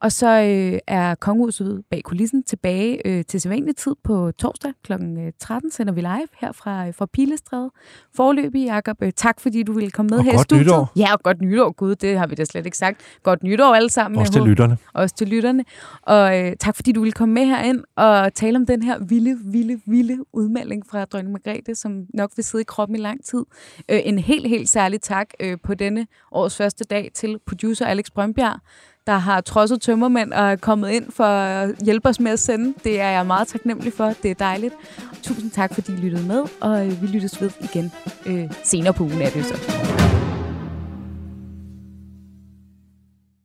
[0.00, 4.92] Og så øh, er kongehuset bag kulissen tilbage øh, til sædvanlig tid på torsdag kl.
[5.40, 5.70] 13.
[5.70, 7.70] Sender vi live her fra, øh, fra Pilestræde.
[8.16, 8.96] Forløbig, Jacob.
[9.02, 10.66] Øh, tak fordi du ville komme med og her i studiet.
[10.66, 10.92] Nytår.
[10.96, 11.70] Ja, og godt nytår.
[11.72, 13.00] Gud, det har vi da slet ikke sagt.
[13.22, 14.20] Godt nytår alle sammen.
[14.20, 14.78] Også til lytterne.
[14.94, 15.64] Også til lytterne.
[16.02, 19.38] Og øh, tak fordi du ville komme med herind og tale om den her vilde,
[19.44, 23.44] vilde, vilde udmelding fra dronning Margrethe, som nok vil sidde i kroppen i lang tid.
[23.90, 28.10] Øh, en helt, helt særlig tak øh, på denne års første dag til producer Alex
[28.10, 28.60] Brønbjerg,
[29.06, 32.74] der har trodset tømmermænd og er kommet ind for at hjælpe os med at sende.
[32.84, 34.12] Det er jeg meget taknemmelig for.
[34.22, 34.74] Det er dejligt.
[35.22, 37.92] Tusind tak, fordi I lyttede med, og øh, vi lyttes ved igen
[38.26, 39.54] øh, senere på ugen er det så.